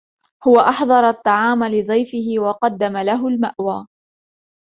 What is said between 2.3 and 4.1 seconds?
وقدم لهُ المأوىَ.